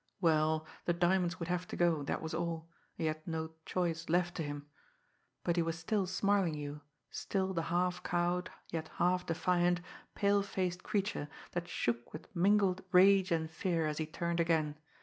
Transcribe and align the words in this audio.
Well, 0.19 0.65
the 0.85 0.93
diamonds 0.93 1.37
would 1.37 1.47
have 1.47 1.67
to 1.67 1.75
go, 1.75 2.01
that 2.01 2.23
was 2.23 2.33
all 2.33 2.67
he 2.95 3.05
had 3.05 3.21
no 3.27 3.51
choice 3.67 4.09
left 4.09 4.33
to 4.37 4.41
him. 4.43 4.65
But 5.43 5.57
he 5.57 5.61
was 5.61 5.77
still 5.77 6.07
"Smarlinghue," 6.07 6.81
still 7.11 7.53
the 7.53 7.61
half 7.69 8.01
cowed, 8.01 8.49
yet 8.69 8.87
half 8.95 9.27
defiant, 9.27 9.79
pale 10.15 10.41
faced 10.41 10.81
creature 10.81 11.29
that 11.51 11.67
shook 11.67 12.13
with 12.13 12.35
mingled 12.35 12.81
rage 12.91 13.31
and 13.31 13.47
fear, 13.51 13.85
as 13.85 13.99
he 13.99 14.07
turned 14.07 14.39
again. 14.39 14.75